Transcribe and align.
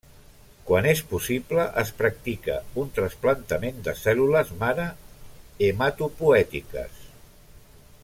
Quan 0.69 0.85
és 0.91 1.01
possible, 1.11 1.65
es 1.81 1.91
practica 1.99 2.57
un 2.85 2.89
trasplantament 2.97 3.79
de 3.89 3.95
cèl·lules 4.01 4.53
mare 4.65 4.89
hematopoètiques. 5.69 7.07